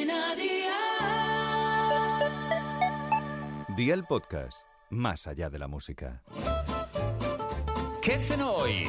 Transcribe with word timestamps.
Cadena 0.00 0.34
Dial. 0.34 0.76
Día 3.76 3.92
el 3.94 4.04
podcast, 4.04 4.62
más 4.88 5.26
allá 5.26 5.50
de 5.50 5.58
la 5.58 5.68
música. 5.68 6.22
¿Qué 8.00 8.12
cenó 8.12 8.50
hoy? 8.52 8.88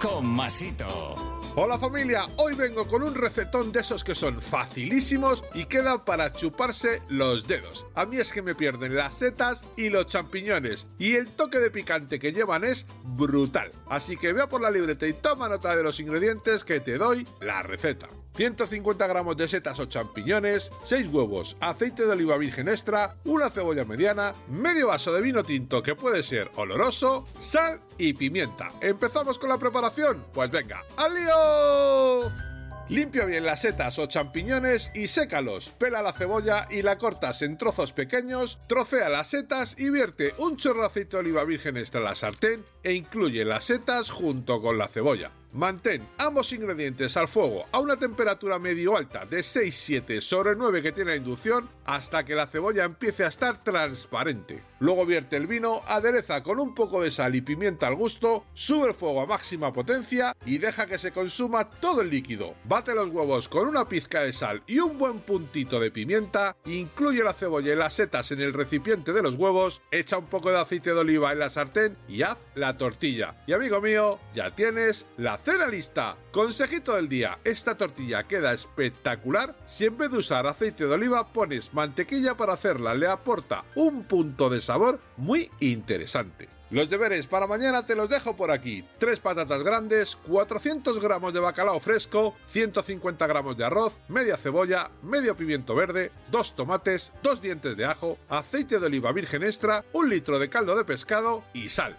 Con 0.00 0.26
Masito. 0.26 1.14
Hola 1.56 1.78
familia, 1.78 2.26
hoy 2.38 2.54
vengo 2.54 2.86
con 2.86 3.02
un 3.02 3.14
recetón 3.14 3.70
de 3.70 3.80
esos 3.80 4.02
que 4.02 4.14
son 4.14 4.40
facilísimos 4.40 5.44
y 5.52 5.66
quedan 5.66 6.06
para 6.06 6.32
chuparse 6.32 7.02
los 7.08 7.46
dedos. 7.46 7.86
A 7.94 8.06
mí 8.06 8.16
es 8.16 8.32
que 8.32 8.40
me 8.40 8.54
pierden 8.54 8.96
las 8.96 9.14
setas 9.14 9.62
y 9.76 9.90
los 9.90 10.06
champiñones 10.06 10.86
y 10.98 11.16
el 11.16 11.28
toque 11.28 11.58
de 11.58 11.70
picante 11.70 12.18
que 12.18 12.32
llevan 12.32 12.64
es 12.64 12.86
brutal. 13.04 13.72
Así 13.90 14.16
que 14.16 14.32
vea 14.32 14.48
por 14.48 14.62
la 14.62 14.70
libreta 14.70 15.06
y 15.06 15.12
toma 15.12 15.50
nota 15.50 15.76
de 15.76 15.82
los 15.82 16.00
ingredientes 16.00 16.64
que 16.64 16.80
te 16.80 16.96
doy 16.96 17.26
la 17.40 17.62
receta. 17.62 18.08
150 18.34 19.06
gramos 19.06 19.36
de 19.36 19.48
setas 19.48 19.78
o 19.80 19.86
champiñones, 19.86 20.70
6 20.84 21.08
huevos, 21.08 21.56
aceite 21.60 22.04
de 22.04 22.12
oliva 22.12 22.36
virgen 22.36 22.68
extra, 22.68 23.16
una 23.24 23.50
cebolla 23.50 23.84
mediana, 23.84 24.32
medio 24.48 24.88
vaso 24.88 25.12
de 25.12 25.20
vino 25.20 25.42
tinto 25.42 25.82
que 25.82 25.94
puede 25.94 26.22
ser 26.22 26.50
oloroso, 26.56 27.26
sal 27.38 27.80
y 27.98 28.12
pimienta. 28.14 28.72
¿Empezamos 28.80 29.38
con 29.38 29.48
la 29.48 29.58
preparación? 29.58 30.24
Pues 30.32 30.50
venga, 30.50 30.82
¡al 30.96 31.14
lío! 31.14 32.50
Limpia 32.90 33.24
bien 33.24 33.44
las 33.44 33.60
setas 33.60 34.00
o 34.00 34.06
champiñones 34.06 34.90
y 34.96 35.06
sécalos. 35.06 35.70
Pela 35.70 36.02
la 36.02 36.12
cebolla 36.12 36.66
y 36.68 36.82
la 36.82 36.98
cortas 36.98 37.40
en 37.42 37.56
trozos 37.56 37.92
pequeños, 37.92 38.58
trocea 38.66 39.08
las 39.08 39.28
setas 39.28 39.76
y 39.78 39.90
vierte 39.90 40.34
un 40.38 40.56
chorro 40.56 40.88
de 40.88 41.16
oliva 41.16 41.44
virgen 41.44 41.76
extra 41.76 42.00
en 42.00 42.04
la 42.06 42.16
sartén 42.16 42.64
e 42.82 42.94
incluye 42.94 43.44
las 43.44 43.64
setas 43.64 44.10
junto 44.10 44.60
con 44.60 44.78
la 44.78 44.88
cebolla. 44.88 45.32
Mantén 45.52 46.06
ambos 46.18 46.52
ingredientes 46.52 47.16
al 47.16 47.26
fuego 47.26 47.64
a 47.72 47.80
una 47.80 47.96
temperatura 47.96 48.60
medio 48.60 48.96
alta 48.96 49.26
de 49.26 49.40
6-7 49.40 50.20
sobre 50.20 50.54
9 50.54 50.80
que 50.80 50.92
tiene 50.92 51.10
la 51.10 51.16
inducción 51.16 51.68
hasta 51.84 52.24
que 52.24 52.36
la 52.36 52.46
cebolla 52.46 52.84
empiece 52.84 53.24
a 53.24 53.28
estar 53.28 53.64
transparente. 53.64 54.62
Luego 54.78 55.04
vierte 55.04 55.36
el 55.36 55.48
vino, 55.48 55.82
adereza 55.86 56.44
con 56.44 56.60
un 56.60 56.72
poco 56.72 57.02
de 57.02 57.10
sal 57.10 57.34
y 57.34 57.40
pimienta 57.40 57.88
al 57.88 57.96
gusto, 57.96 58.44
sube 58.54 58.86
el 58.88 58.94
fuego 58.94 59.22
a 59.22 59.26
máxima 59.26 59.72
potencia 59.72 60.36
y 60.46 60.58
deja 60.58 60.86
que 60.86 60.98
se 60.98 61.10
consuma 61.10 61.68
todo 61.68 62.00
el 62.00 62.10
líquido. 62.10 62.54
Bate 62.64 62.94
los 62.94 63.10
huevos 63.10 63.48
con 63.48 63.66
una 63.66 63.88
pizca 63.88 64.22
de 64.22 64.32
sal 64.32 64.62
y 64.68 64.78
un 64.78 64.98
buen 64.98 65.18
puntito 65.18 65.80
de 65.80 65.90
pimienta, 65.90 66.56
incluye 66.64 67.24
la 67.24 67.32
cebolla 67.32 67.72
y 67.72 67.76
las 67.76 67.94
setas 67.94 68.30
en 68.30 68.40
el 68.40 68.52
recipiente 68.52 69.12
de 69.12 69.22
los 69.22 69.34
huevos, 69.34 69.82
echa 69.90 70.16
un 70.16 70.26
poco 70.26 70.50
de 70.50 70.60
aceite 70.60 70.94
de 70.94 71.00
oliva 71.00 71.32
en 71.32 71.40
la 71.40 71.50
sartén 71.50 71.96
y 72.08 72.22
haz 72.22 72.38
la 72.70 72.78
tortilla. 72.78 73.34
Y 73.48 73.52
amigo 73.52 73.80
mío, 73.80 74.20
ya 74.32 74.54
tienes 74.54 75.04
la 75.16 75.36
cena 75.38 75.66
lista. 75.66 76.16
Consejito 76.30 76.94
del 76.94 77.08
día, 77.08 77.40
esta 77.42 77.76
tortilla 77.76 78.28
queda 78.28 78.52
espectacular 78.52 79.56
si 79.66 79.86
en 79.86 79.98
vez 79.98 80.12
de 80.12 80.18
usar 80.18 80.46
aceite 80.46 80.86
de 80.86 80.94
oliva 80.94 81.32
pones 81.32 81.74
mantequilla 81.74 82.36
para 82.36 82.52
hacerla, 82.52 82.94
le 82.94 83.08
aporta 83.08 83.64
un 83.74 84.04
punto 84.04 84.48
de 84.48 84.60
sabor 84.60 85.00
muy 85.16 85.50
interesante. 85.58 86.48
Los 86.70 86.88
deberes 86.88 87.26
para 87.26 87.48
mañana 87.48 87.84
te 87.84 87.96
los 87.96 88.08
dejo 88.08 88.36
por 88.36 88.52
aquí. 88.52 88.84
3 88.98 89.18
patatas 89.18 89.64
grandes, 89.64 90.14
400 90.14 91.00
gramos 91.00 91.34
de 91.34 91.40
bacalao 91.40 91.80
fresco, 91.80 92.36
150 92.46 93.26
gramos 93.26 93.56
de 93.56 93.64
arroz, 93.64 94.00
media 94.06 94.36
cebolla, 94.36 94.92
medio 95.02 95.36
pimiento 95.36 95.74
verde, 95.74 96.12
2 96.30 96.54
tomates, 96.54 97.12
2 97.24 97.42
dientes 97.42 97.76
de 97.76 97.86
ajo, 97.86 98.16
aceite 98.28 98.78
de 98.78 98.86
oliva 98.86 99.10
virgen 99.10 99.42
extra, 99.42 99.84
un 99.92 100.08
litro 100.08 100.38
de 100.38 100.48
caldo 100.48 100.76
de 100.76 100.84
pescado 100.84 101.42
y 101.52 101.68
sal. 101.70 101.98